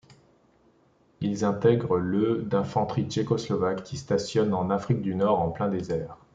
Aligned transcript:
Ils 1.19 1.45
intègrent 1.45 1.97
le 1.99 2.41
d'infanterie 2.41 3.07
tchécoslovaque 3.07 3.83
qui 3.83 3.97
stationne 3.97 4.51
en 4.51 4.71
Afrique 4.71 5.03
du 5.03 5.13
Nord, 5.13 5.39
en 5.41 5.51
plein 5.51 5.69
désert. 5.69 6.17